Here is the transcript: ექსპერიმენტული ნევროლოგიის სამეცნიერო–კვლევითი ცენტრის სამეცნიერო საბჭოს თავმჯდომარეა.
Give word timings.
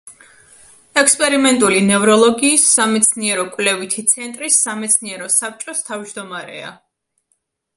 ექსპერიმენტული 1.01 1.81
ნევროლოგიის 1.89 2.65
სამეცნიერო–კვლევითი 2.77 4.05
ცენტრის 4.13 4.57
სამეცნიერო 4.69 5.29
საბჭოს 5.35 5.85
თავმჯდომარეა. 5.91 6.73